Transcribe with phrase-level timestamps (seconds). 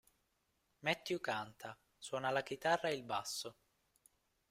[0.81, 3.55] Matthew canta, suona la chitarra e il basso.